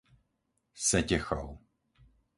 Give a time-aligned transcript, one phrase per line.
[0.87, 1.47] Setechov